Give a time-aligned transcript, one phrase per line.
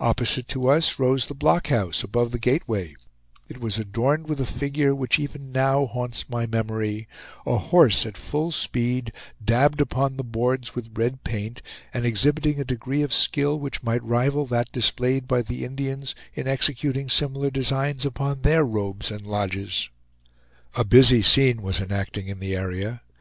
[0.00, 2.96] Opposite to us rose the blockhouse above the gateway;
[3.48, 7.06] it was adorned with a figure which even now haunts my memory;
[7.46, 11.62] a horse at full speed, daubed upon the boards with red paint,
[11.94, 16.48] and exhibiting a degree of skill which might rival that displayed by the Indians in
[16.48, 19.90] executing similar designs upon their robes and lodges.
[20.74, 23.00] A busy scene was enacting in the area.